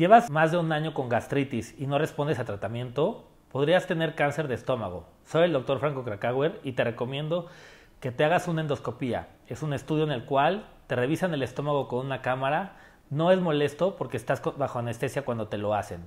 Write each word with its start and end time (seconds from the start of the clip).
¿Llevas 0.00 0.30
más 0.30 0.50
de 0.50 0.56
un 0.56 0.72
año 0.72 0.94
con 0.94 1.10
gastritis 1.10 1.74
y 1.78 1.86
no 1.86 1.98
respondes 1.98 2.38
a 2.38 2.46
tratamiento? 2.46 3.28
Podrías 3.52 3.86
tener 3.86 4.14
cáncer 4.14 4.48
de 4.48 4.54
estómago. 4.54 5.04
Soy 5.26 5.44
el 5.44 5.52
doctor 5.52 5.78
Franco 5.78 6.04
Krakauer 6.04 6.58
y 6.64 6.72
te 6.72 6.84
recomiendo 6.84 7.48
que 8.00 8.10
te 8.10 8.24
hagas 8.24 8.48
una 8.48 8.62
endoscopía. 8.62 9.28
Es 9.46 9.62
un 9.62 9.74
estudio 9.74 10.04
en 10.04 10.12
el 10.12 10.24
cual 10.24 10.70
te 10.86 10.96
revisan 10.96 11.34
el 11.34 11.42
estómago 11.42 11.86
con 11.86 12.06
una 12.06 12.22
cámara. 12.22 12.78
No 13.10 13.30
es 13.30 13.40
molesto 13.40 13.96
porque 13.96 14.16
estás 14.16 14.40
bajo 14.56 14.78
anestesia 14.78 15.26
cuando 15.26 15.48
te 15.48 15.58
lo 15.58 15.74
hacen. 15.74 16.06